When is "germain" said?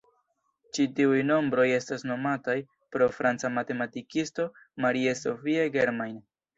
5.81-6.23